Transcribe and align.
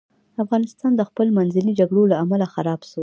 افغانستان 0.43 0.91
د 0.95 1.01
خپل 1.09 1.27
منځي 1.37 1.61
جګړو 1.79 2.03
له 2.11 2.15
امله 2.23 2.45
خراب 2.53 2.81
سو. 2.89 2.99